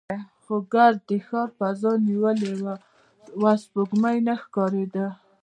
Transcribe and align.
خو 0.43 0.55
ګرد 0.73 0.99
د 1.09 1.11
ښار 1.27 1.49
فضا 1.57 1.91
نیولې 2.07 2.53
وه، 3.41 3.53
سپوږمۍ 3.63 4.17
نه 4.27 4.33
ښکارېده. 4.41 5.07